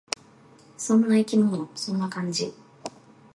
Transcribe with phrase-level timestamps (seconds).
[0.79, 1.69] そんな生き物。
[1.75, 2.55] そんな感じ。